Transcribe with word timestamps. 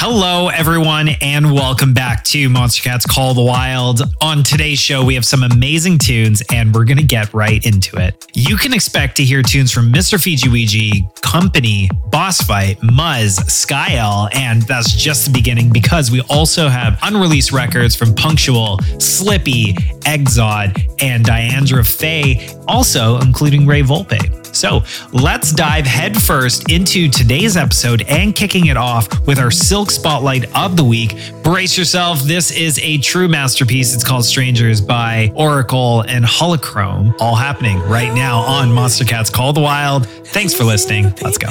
Hello, 0.00 0.46
everyone, 0.46 1.08
and 1.20 1.52
welcome 1.52 1.92
back 1.92 2.22
to 2.22 2.48
Monstercat's 2.48 3.04
Call 3.04 3.34
the 3.34 3.42
Wild. 3.42 4.00
On 4.20 4.44
today's 4.44 4.78
show, 4.78 5.04
we 5.04 5.16
have 5.16 5.24
some 5.24 5.42
amazing 5.42 5.98
tunes, 5.98 6.40
and 6.52 6.72
we're 6.72 6.84
going 6.84 6.98
to 6.98 7.02
get 7.02 7.34
right 7.34 7.66
into 7.66 7.96
it. 7.96 8.24
You 8.32 8.56
can 8.56 8.72
expect 8.72 9.16
to 9.16 9.24
hear 9.24 9.42
tunes 9.42 9.72
from 9.72 9.92
Mr. 9.92 10.22
Fiji 10.22 10.48
Ouija, 10.48 11.04
Kompany, 11.16 11.88
Boss 12.12 12.40
Fight, 12.40 12.78
Muzz, 12.78 13.40
Skyelle, 13.48 14.32
and 14.36 14.62
that's 14.62 14.92
just 14.92 15.26
the 15.26 15.32
beginning 15.32 15.72
because 15.72 16.12
we 16.12 16.20
also 16.30 16.68
have 16.68 16.96
unreleased 17.02 17.50
records 17.50 17.96
from 17.96 18.14
Punctual, 18.14 18.78
Slippy, 19.00 19.72
Egzod, 20.04 20.80
and 21.02 21.24
Diandra 21.24 21.84
Faye, 21.84 22.48
also 22.68 23.18
including 23.18 23.66
Ray 23.66 23.82
Volpe. 23.82 24.37
So 24.52 24.82
let's 25.12 25.52
dive 25.52 25.86
headfirst 25.86 26.70
into 26.70 27.08
today's 27.08 27.56
episode 27.56 28.02
and 28.08 28.34
kicking 28.34 28.66
it 28.66 28.76
off 28.76 29.08
with 29.26 29.38
our 29.38 29.50
Silk 29.50 29.90
Spotlight 29.90 30.54
of 30.56 30.76
the 30.76 30.84
Week. 30.84 31.16
Brace 31.42 31.76
yourself. 31.76 32.20
This 32.22 32.50
is 32.50 32.78
a 32.80 32.98
true 32.98 33.28
masterpiece. 33.28 33.94
It's 33.94 34.04
called 34.04 34.24
Strangers 34.24 34.80
by 34.80 35.32
Oracle 35.34 36.02
and 36.02 36.24
Holochrome, 36.24 37.14
all 37.20 37.36
happening 37.36 37.78
right 37.80 38.12
now 38.14 38.40
on 38.40 38.68
Monstercat's 38.68 39.30
Call 39.30 39.52
the 39.52 39.60
Wild. 39.60 40.06
Thanks 40.08 40.54
for 40.54 40.64
listening. 40.64 41.14
Let's 41.22 41.38
go. 41.38 41.48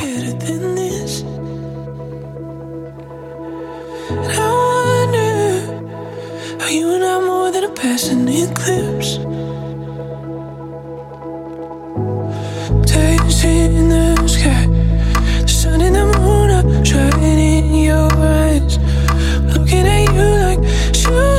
More 7.18 7.52
than 7.54 7.64
a 7.64 7.74
passing 7.74 8.28
eclipse? 8.28 9.18
Shining 16.84 17.40
in 17.40 17.76
your 17.76 18.12
eyes. 18.14 18.78
Looking 19.54 19.86
at 19.86 20.14
you 20.14 20.28
like 20.46 20.64
shooting 20.96 21.37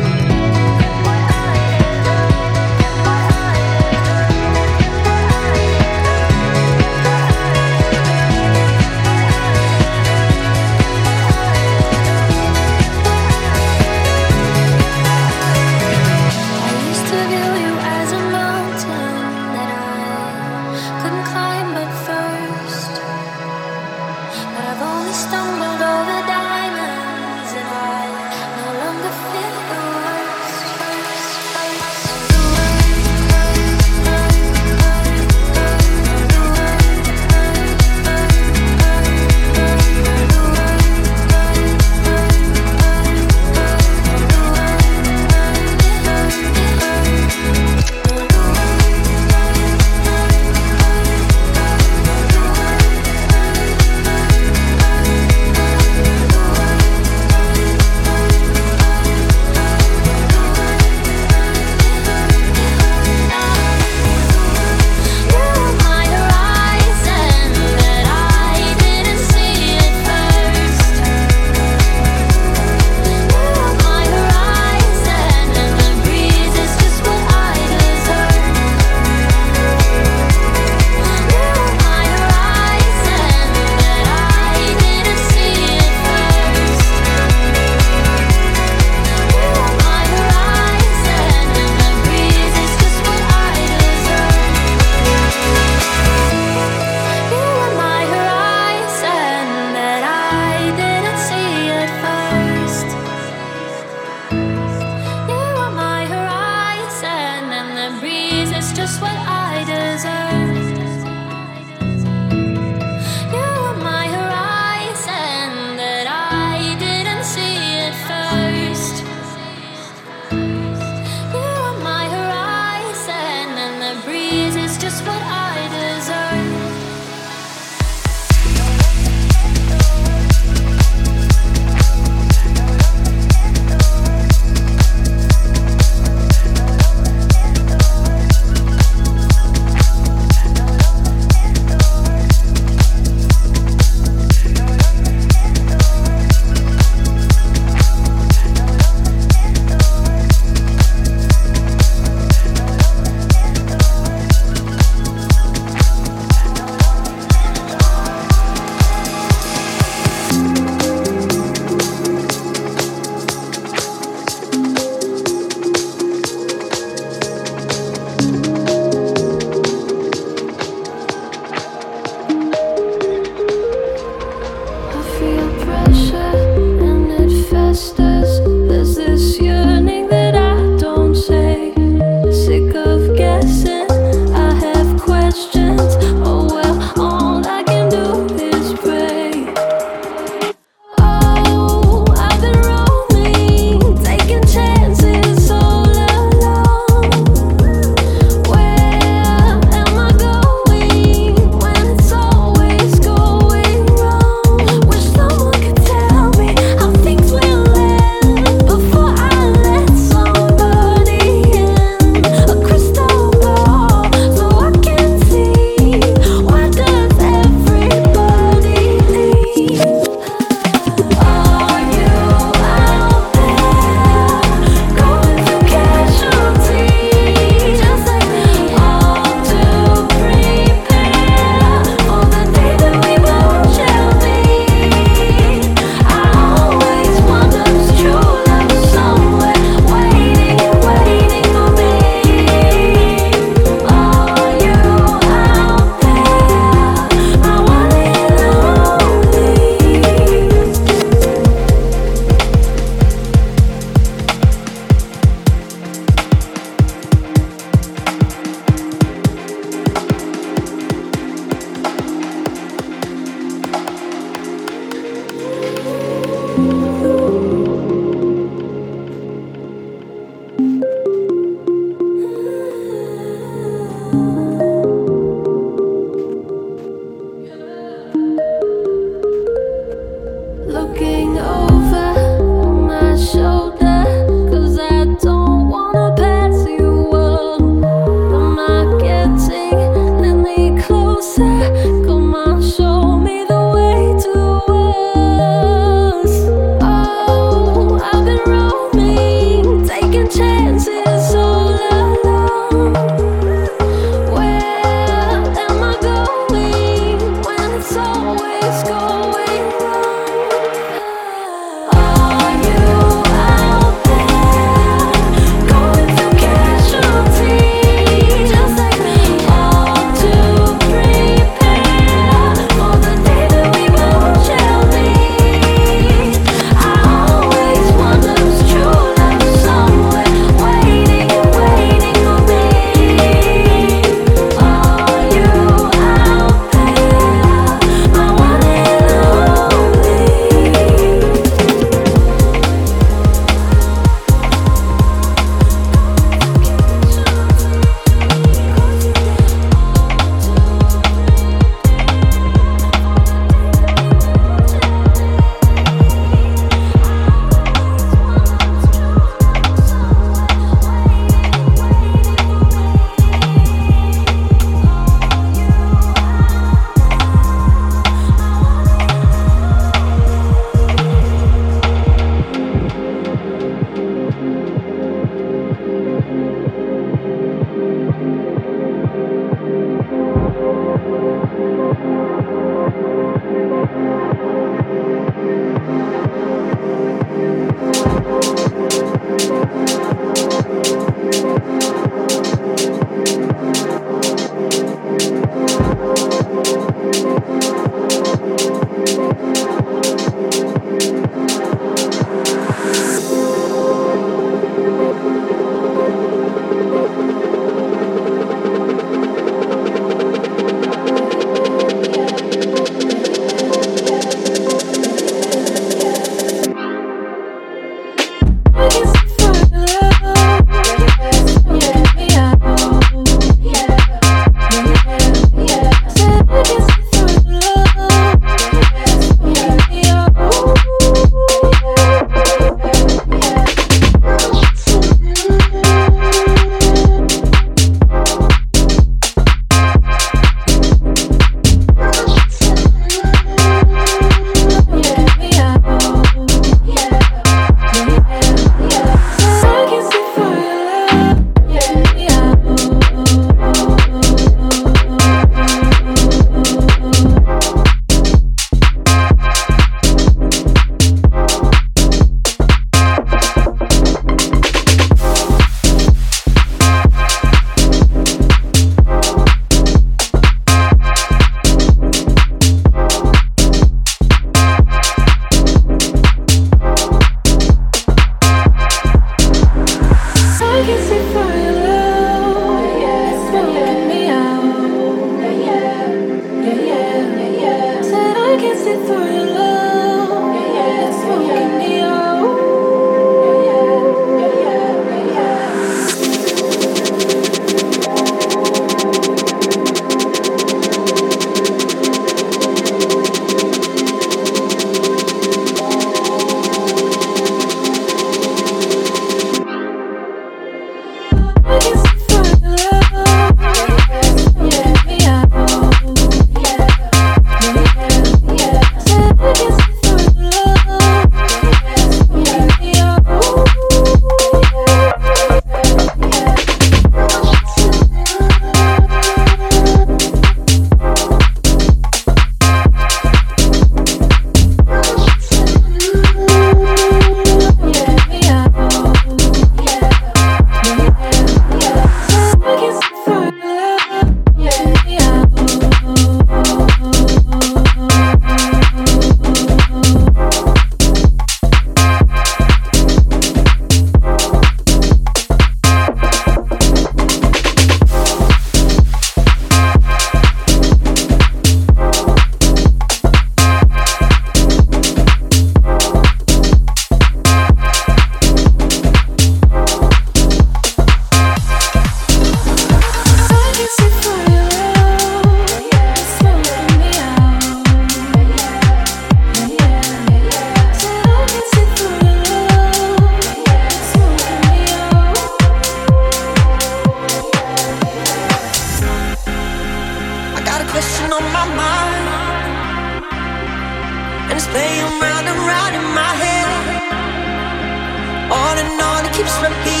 keeps 599.43 599.59
repeating. 599.59 600.00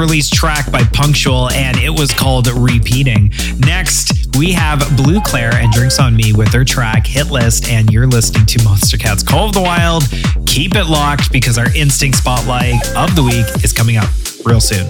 Their 0.00 0.30
track 0.30 0.72
by 0.72 0.82
Punctual, 0.82 1.50
and 1.50 1.76
it 1.76 1.90
was 1.90 2.10
called 2.10 2.46
Repeating. 2.48 3.32
Next, 3.58 4.34
we 4.38 4.52
have 4.52 4.80
Bleu 4.96 5.20
Clair 5.20 5.54
and 5.54 5.70
Drinks 5.72 5.98
on 5.98 6.16
Me 6.16 6.32
with 6.32 6.50
their 6.50 6.64
track 6.64 7.06
Hit 7.06 7.30
List, 7.30 7.68
and 7.68 7.92
you're 7.92 8.06
listening 8.06 8.46
to 8.46 8.58
Monstercat's 8.60 9.22
Call 9.22 9.48
of 9.48 9.52
the 9.52 9.60
Wild. 9.60 10.04
Keep 10.46 10.74
it 10.74 10.84
locked 10.84 11.30
because 11.30 11.58
our 11.58 11.70
Instinct 11.74 12.16
Spotlight 12.16 12.80
of 12.96 13.14
the 13.14 13.22
week 13.22 13.46
is 13.62 13.74
coming 13.74 13.98
up 13.98 14.08
real 14.46 14.60
soon. 14.60 14.86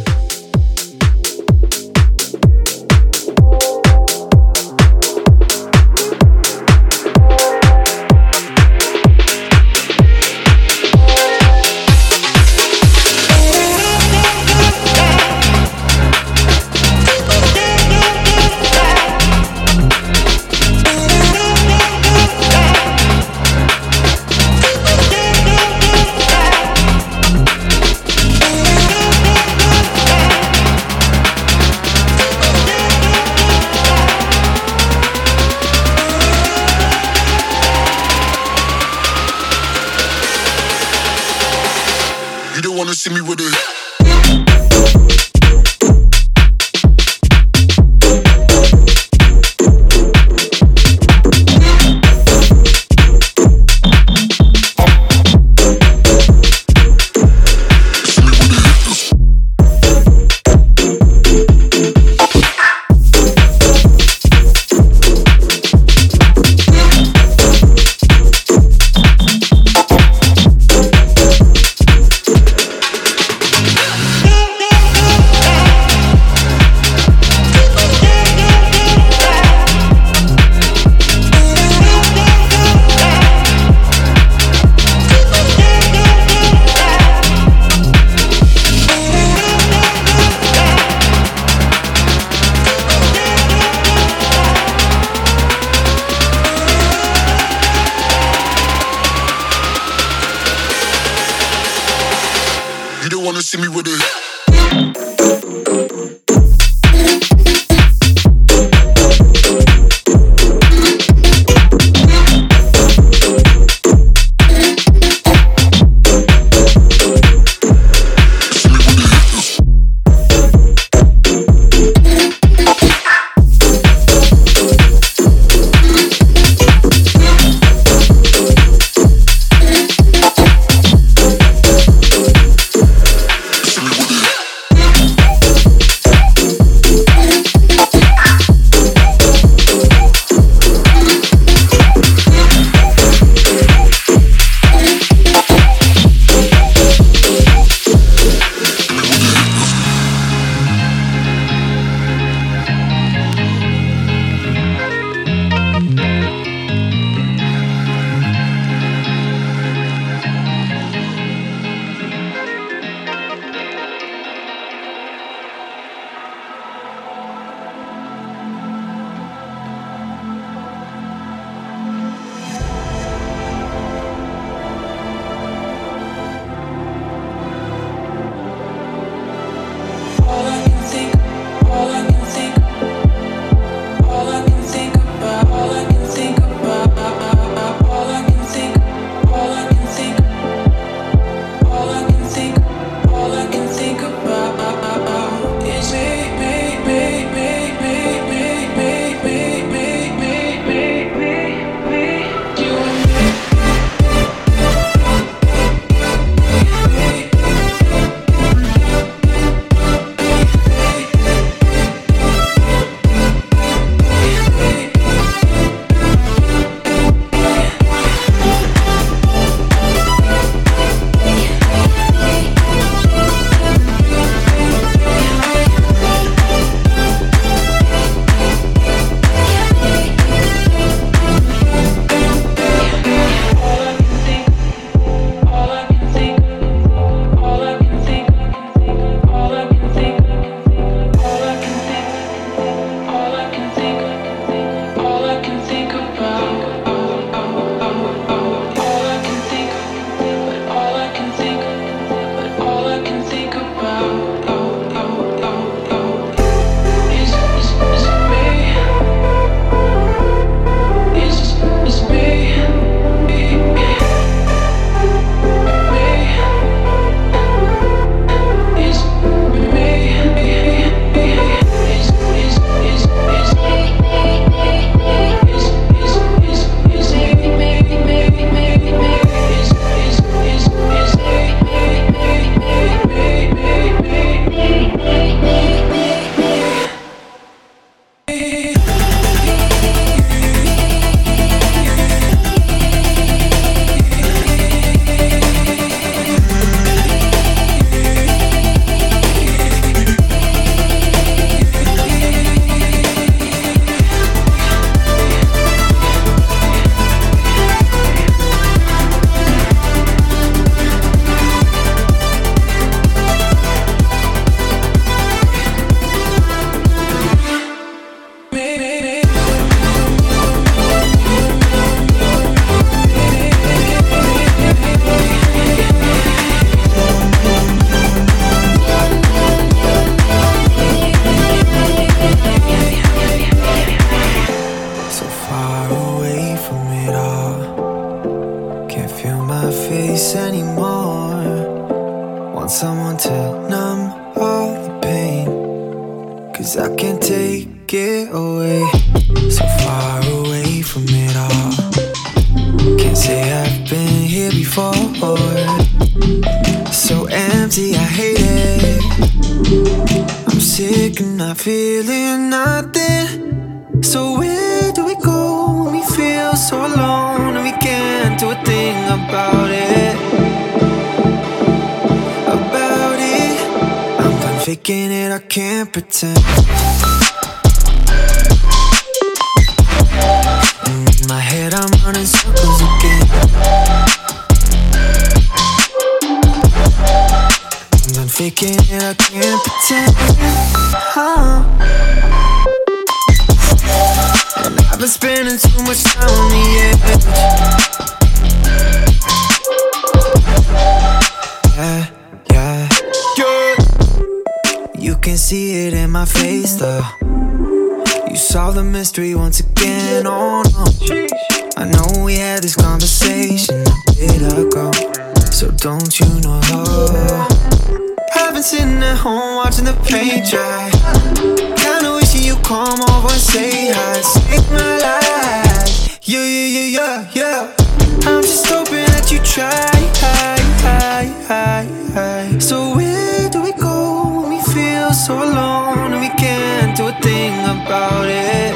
So 431.51 432.95
where 432.95 433.51
do 433.51 433.61
we 433.61 433.73
go 433.73 434.41
when 434.41 434.51
we 434.51 434.63
feel 434.73 435.13
so 435.13 435.35
alone 435.35 436.13
and 436.13 436.21
we 436.21 436.29
can't 436.39 436.97
do 436.97 437.09
a 437.09 437.13
thing 437.13 437.53
about 437.65 438.29
it? 438.29 438.73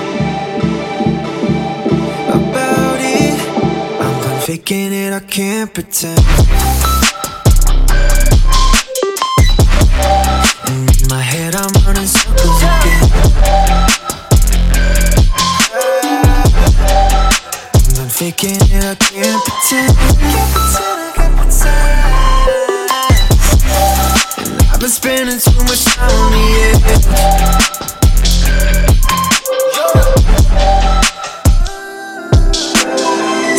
About 2.34 2.98
it. 2.98 3.38
I'm 4.00 4.20
done 4.22 4.40
faking 4.40 4.92
it, 4.92 5.12
I 5.12 5.20
can't 5.20 5.72
pretend. 5.72 6.18
And 10.66 11.00
in 11.00 11.08
my 11.08 11.22
head, 11.22 11.54
I'm 11.54 11.70
running 11.86 12.08
circles 12.08 12.60
again. 12.60 13.04
I'm 17.74 17.94
done 17.94 18.08
faking 18.08 18.58
it, 18.60 18.84
I 18.84 18.96
can't 18.96 19.44
pretend. 19.44 19.96
And 20.18 20.34
I've 20.34 21.03
been 24.84 24.90
spending 24.90 25.38
too 25.38 25.64
much 25.64 25.82
time 25.86 26.10
on 26.10 26.30
the 26.32 26.44
edge. 26.60 26.82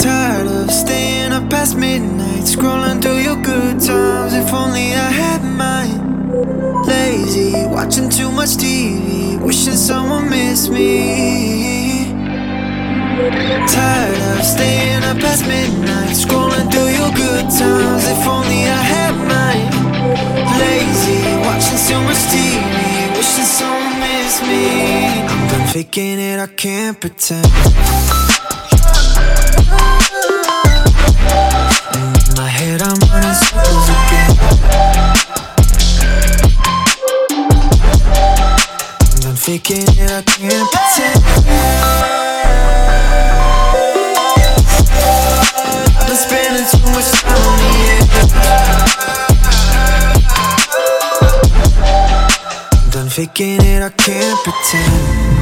Tired 0.04 0.48
of 0.48 0.70
staying 0.70 1.32
up 1.32 1.50
past 1.50 1.76
midnight, 1.78 2.44
scrolling 2.44 3.02
through 3.02 3.18
your 3.18 3.38
good 3.38 3.80
times. 3.82 4.34
If 4.34 4.54
only 4.54 4.94
I 4.94 5.10
had 5.22 5.42
mine. 5.44 6.84
Lazy, 6.86 7.66
watching 7.74 8.10
too 8.12 8.32
much 8.32 8.58
TV, 8.58 9.40
wishing 9.42 9.74
someone 9.74 10.30
missed 10.30 10.70
me. 10.70 12.14
Tired 13.74 14.22
of 14.38 14.46
staying 14.46 15.04
up 15.04 15.18
past 15.18 15.48
midnight, 15.48 16.16
scrolling 16.16 16.70
through 16.72 16.92
your 17.00 17.12
good 17.16 17.50
times. 17.50 18.06
If 18.06 18.28
only 18.28 18.68
I 18.68 18.82
had 18.94 19.16
mine. 19.28 19.45
Lazy, 20.60 21.20
watching 21.46 21.78
so 21.78 22.00
much 22.02 22.22
TV, 22.32 23.16
wishing 23.16 23.44
someone 23.44 24.00
missed 24.00 24.42
me. 24.44 25.22
I'm 25.54 25.68
faking 25.74 26.20
it, 26.20 26.40
I 26.40 26.48
can't 26.48 27.00
pretend. 27.00 27.46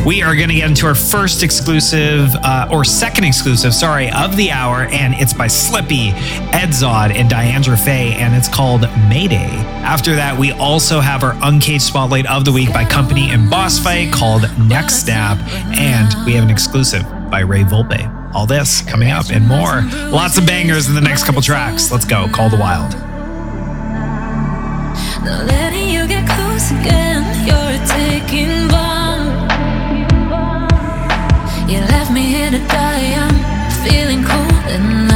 We 0.06 0.22
are 0.22 0.36
going 0.36 0.50
to 0.50 0.56
get 0.56 0.67
into 0.67 0.86
our 0.86 0.96
first 0.96 1.43
exclusive, 1.43 2.36
uh, 2.36 2.67
or 2.69 2.84
second 2.84 3.24
exclusive, 3.24 3.74
sorry, 3.74 4.12
of 4.12 4.36
the 4.36 4.52
hour, 4.52 4.84
and 4.91 5.13
it's 5.13 5.34
by 5.34 5.48
Slippy, 5.48 6.12
Egzod, 6.52 7.15
and 7.15 7.30
Diandra 7.30 7.82
Faye, 7.82 8.12
and 8.12 8.36
it's 8.36 8.50
called 8.50 8.82
Mayday. 9.08 9.48
After 9.82 10.13
that, 10.17 10.38
we 10.38 10.52
also 10.52 11.00
have 11.00 11.24
our 11.24 11.38
Uncaged 11.41 11.84
Spotlight 11.84 12.26
of 12.26 12.43
the 12.43 12.52
Week 12.52 12.74
by 12.74 12.84
Kompany 12.84 13.30
and 13.30 13.50
Bossfight 13.50 14.12
called 14.12 14.41
Neck 14.60 14.89
Snap, 14.89 15.38
and 15.78 16.13
we 16.26 16.34
have 16.34 16.43
an 16.43 16.50
exclusive 16.50 17.04
by 17.32 17.39
Ray 17.39 17.63
Volpe. 17.63 18.34
All 18.36 18.46
this 18.46 18.82
coming 18.82 19.10
up 19.10 19.30
and 19.30 19.48
more. 19.48 19.84
Lots 20.12 20.38
of 20.38 20.46
bangers 20.46 20.89
in 20.89 20.96
the 20.96 21.02
next 21.02 21.24
couple 21.24 21.41
tracks. 21.41 21.91
Let's 21.91 22.06
go. 22.06 22.28
Call 22.28 22.50
the 22.50 22.58
Wild. 22.58 22.91
Not 25.24 25.46
letting 25.46 25.88
you 25.88 26.06
get 26.08 26.28
close 26.28 26.72
again. 26.72 27.48
You're. 27.48 27.63
You 31.67 31.80
left 31.80 32.12
me 32.12 32.23
here 32.23 32.52
to 32.52 32.60
die. 32.67 33.13
I'm 33.15 33.36
feeling 33.84 34.23
cold 34.23 34.65
and 34.76 35.12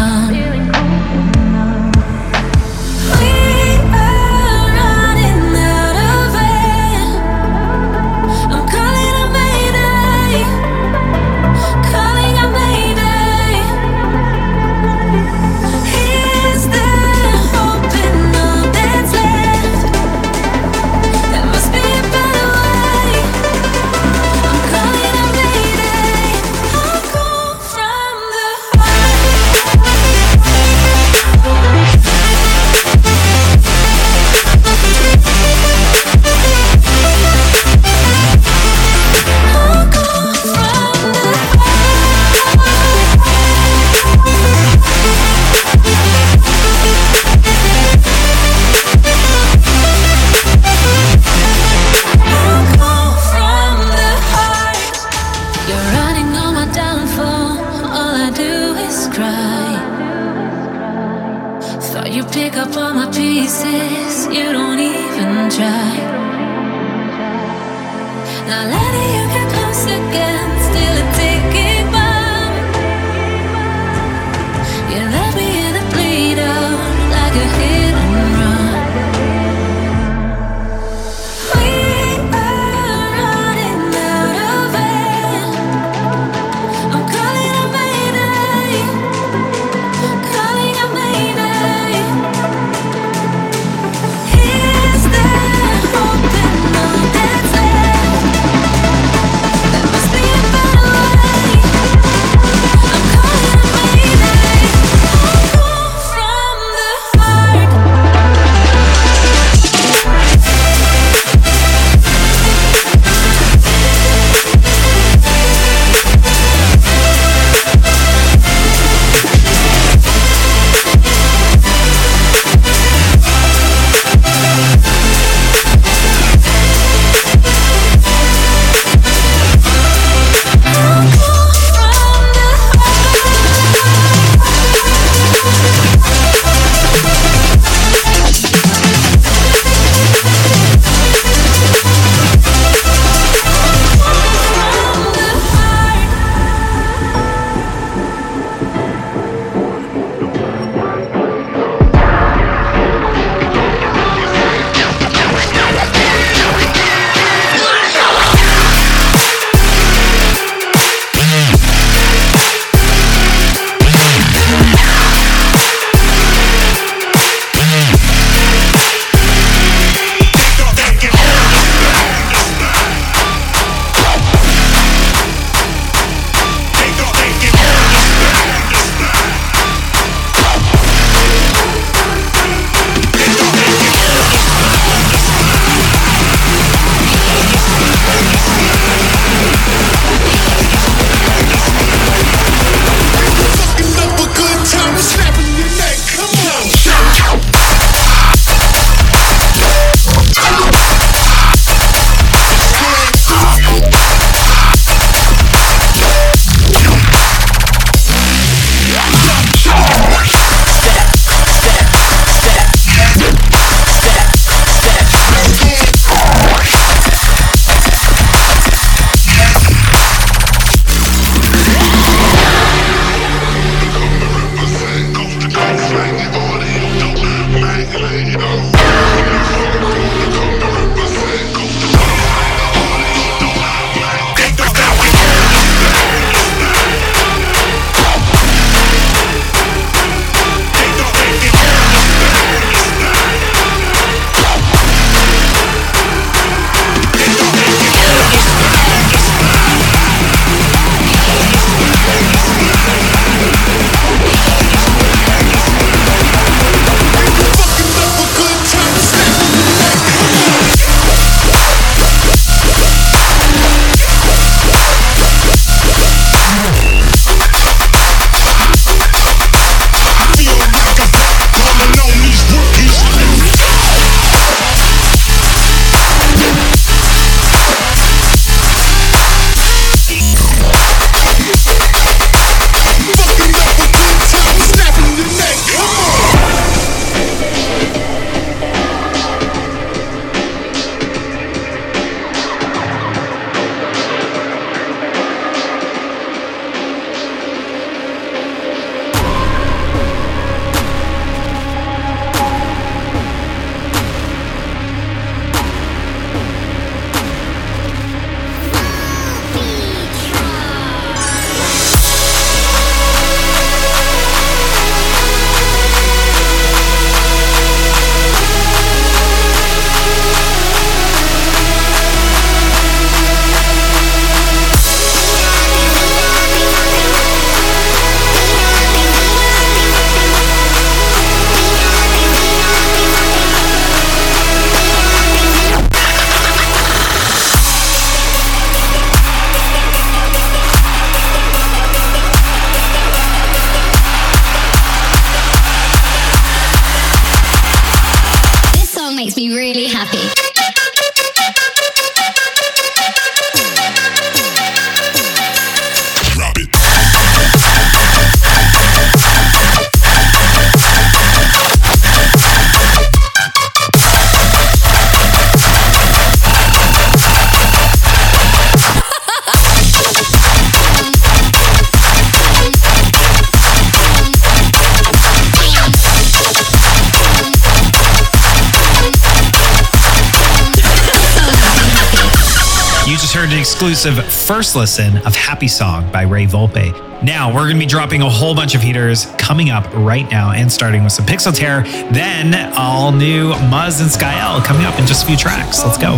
exclusive 383.88 384.26
first 384.26 384.76
listen 384.76 385.16
of 385.20 385.34
Happy 385.34 385.70
Song 385.70 386.12
by 386.12 386.24
Ray 386.24 386.46
Volpe. 386.46 386.92
Now, 387.24 387.48
we're 387.48 387.64
going 387.64 387.76
to 387.76 387.80
be 387.80 387.86
dropping 387.86 388.22
a 388.22 388.30
whole 388.30 388.54
bunch 388.54 388.76
of 388.76 388.82
heaters 388.82 389.28
coming 389.38 389.70
up 389.70 389.86
right 389.94 390.30
now 390.30 390.52
and 390.52 390.70
starting 390.70 391.06
with 391.06 391.14
some 391.14 391.26
Pixel 391.26 391.56
Terror, 391.56 391.84
then 392.12 392.74
all 392.78 393.14
new 393.14 393.54
Muzz 393.54 394.02
and 394.02 394.10
Skyelle 394.10 394.62
coming 394.66 394.86
up 394.86 395.00
in 395.00 395.08
just 395.08 395.24
a 395.24 395.28
few 395.28 395.38
tracks. 395.38 395.86
Let's 395.86 395.98
go. 395.98 396.18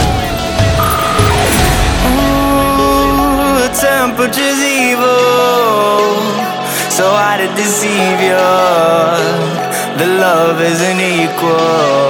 deceive 7.63 8.21
you. 8.21 8.49
The 10.01 10.09
love 10.19 10.61
isn't 10.61 11.01
equal. 11.01 12.02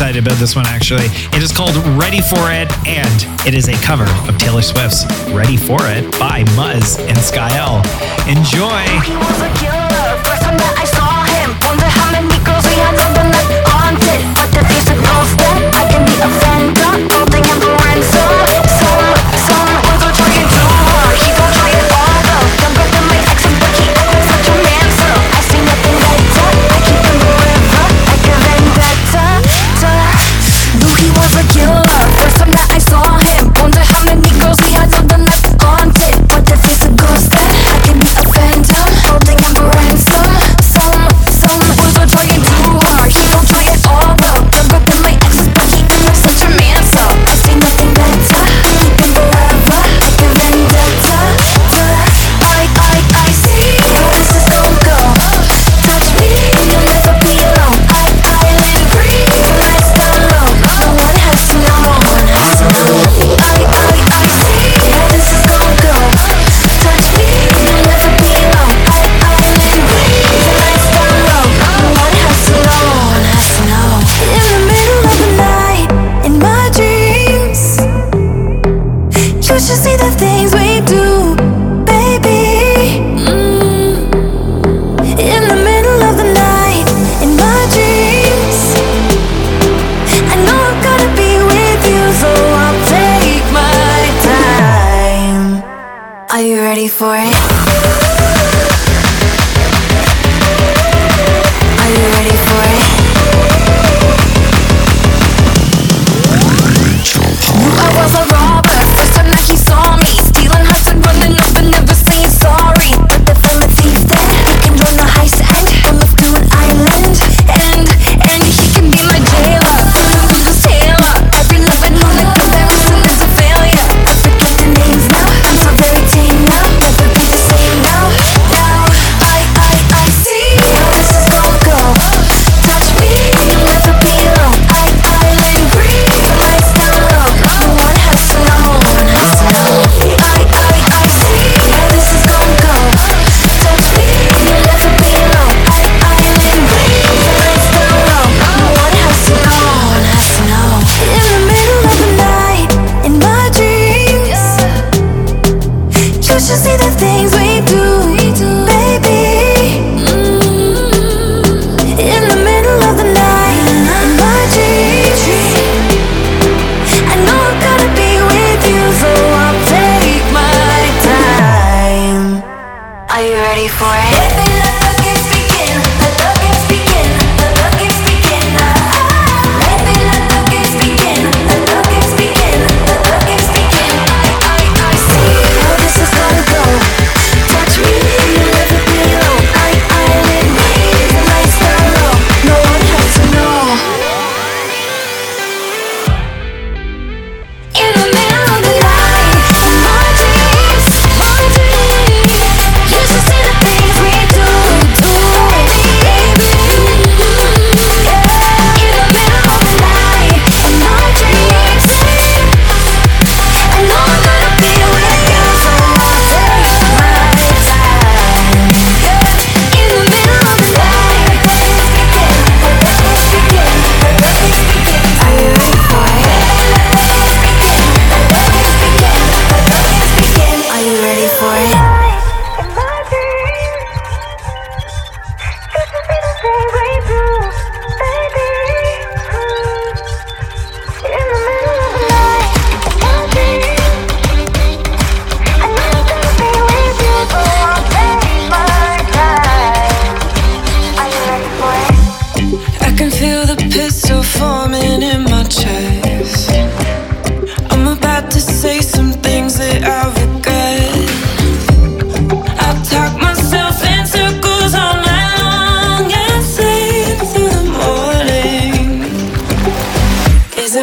excited 0.00 0.26
about 0.26 0.38
this 0.38 0.56
one, 0.56 0.66
actually. 0.66 1.04
It 1.36 1.42
is 1.42 1.52
called 1.52 1.76
Ready 2.00 2.22
For 2.22 2.50
It, 2.50 2.72
and 2.88 3.46
it 3.46 3.52
is 3.52 3.68
a 3.68 3.74
cover 3.84 4.06
of 4.26 4.38
Taylor 4.38 4.62
Swift's 4.62 5.04
Ready 5.30 5.58
For 5.58 5.78
It 5.82 6.10
by 6.18 6.42
Muzz 6.56 6.98
and 7.06 7.18
Skyelle. 7.18 7.84
Enjoy! 8.26 9.69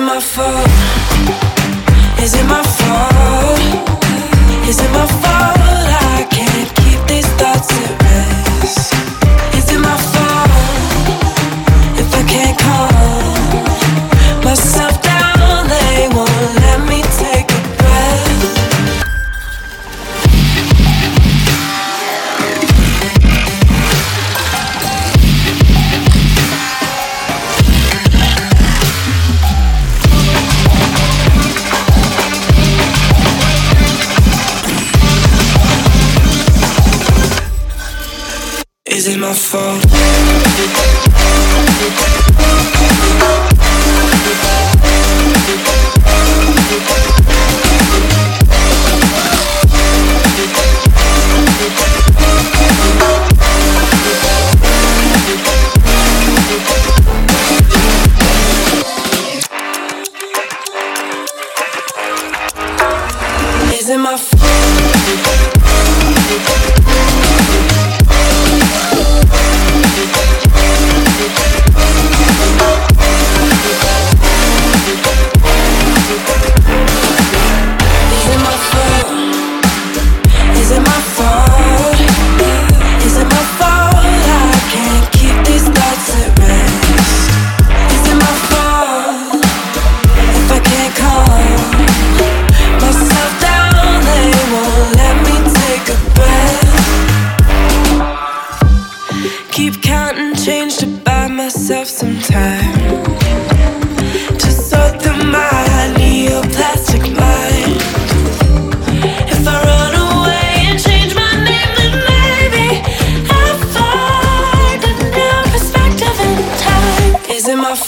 my 0.07 0.21
fault? 0.21 0.69
Is 2.23 2.33
it 2.33 2.45
my 2.45 2.63
fault? 2.63 3.59
Is 4.69 4.79
it 4.79 4.91
my 4.93 5.05
fault? 5.05 5.56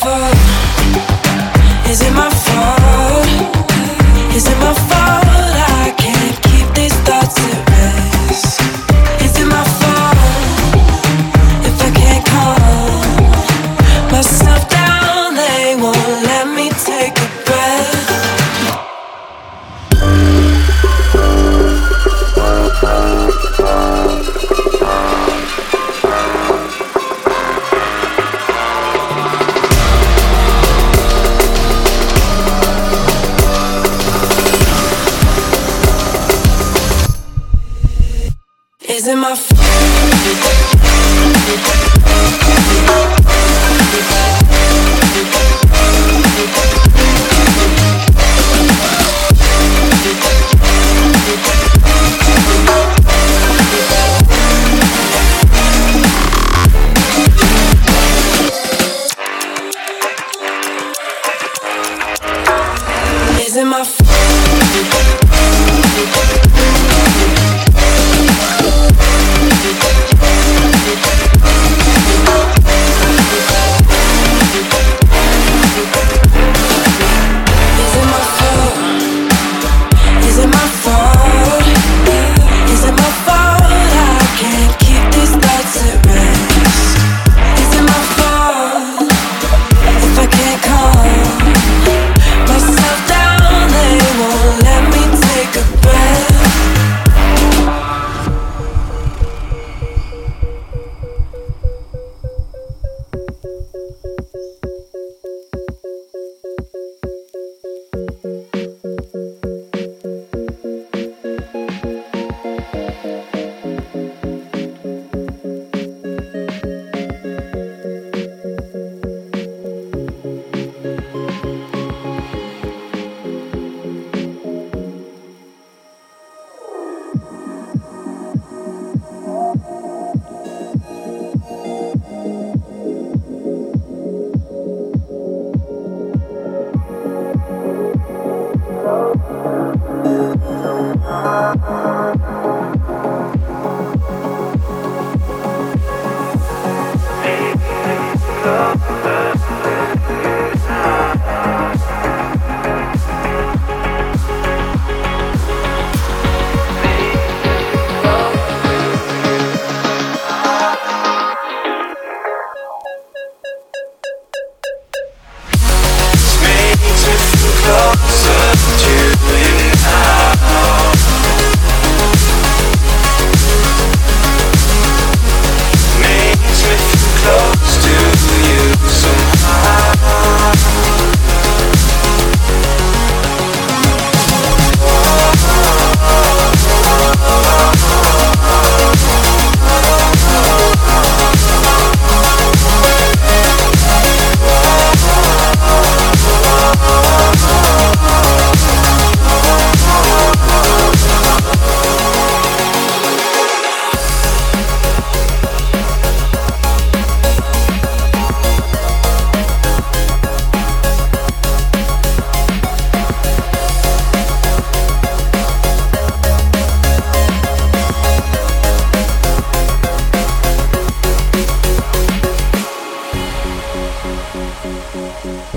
love 0.09 0.38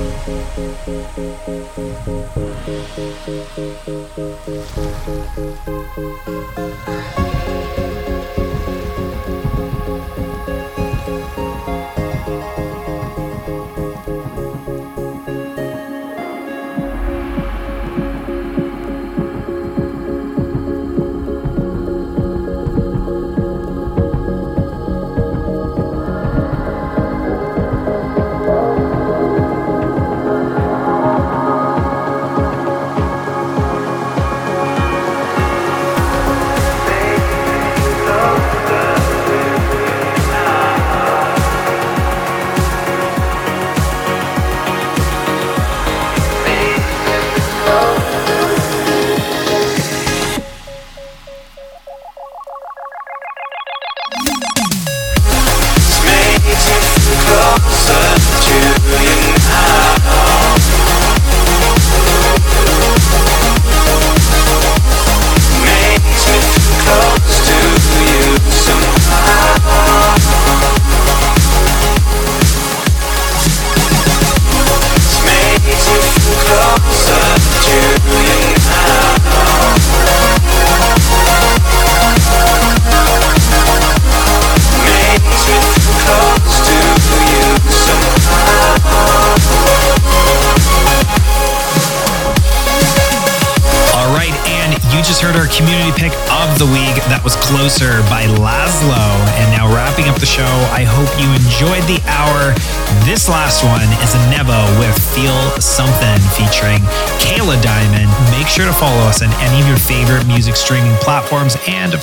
Thank 0.02 0.26
you. 7.18 7.41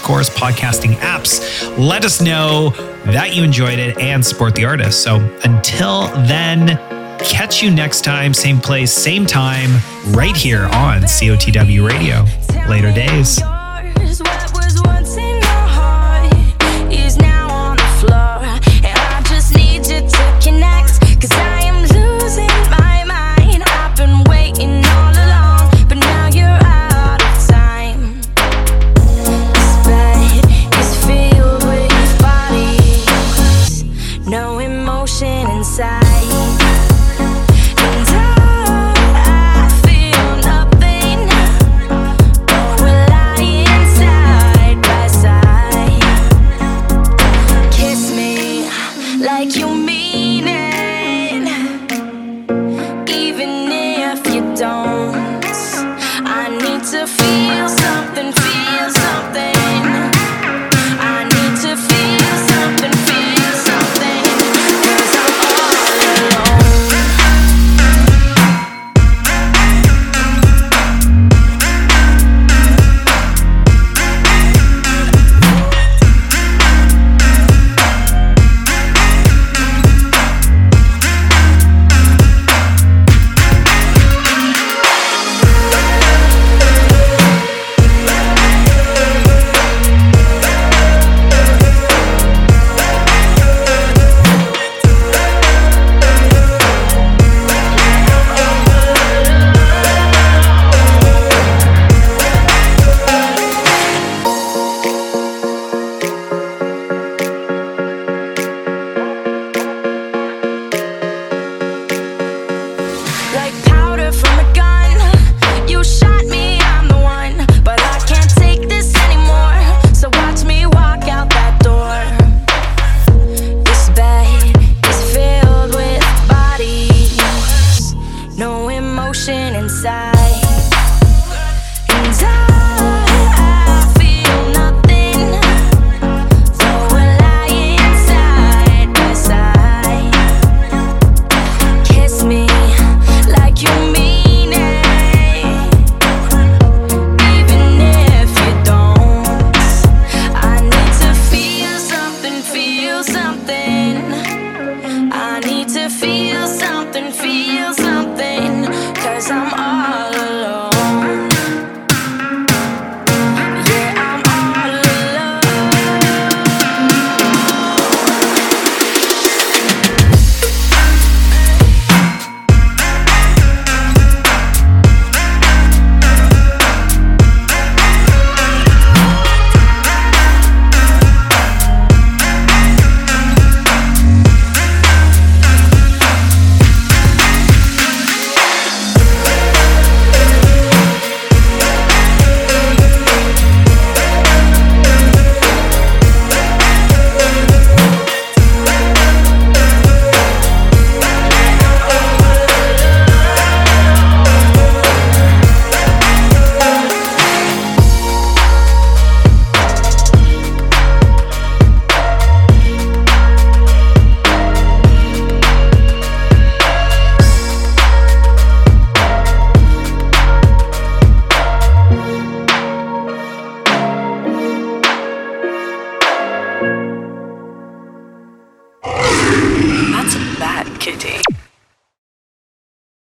Podcasting 0.10 0.95
apps. 0.95 1.78
Let 1.78 2.03
us 2.03 2.20
know 2.20 2.72
that 3.05 3.36
you 3.36 3.43
enjoyed 3.43 3.78
it 3.78 3.95
and 3.99 4.26
support 4.26 4.55
the 4.55 4.66
artist. 4.66 5.03
So 5.03 5.18
until 5.43 6.07
then, 6.26 6.78
catch 7.20 7.62
you 7.62 7.70
next 7.70 8.03
time, 8.03 8.34
same 8.34 8.60
place, 8.60 8.91
same 8.91 9.28
time, 9.28 9.70
right 10.07 10.36
here 10.36 10.64
on 10.64 11.03
COTW 11.03 11.88
Radio. 11.88 12.26
Later 12.68 12.91
days. 12.91 13.39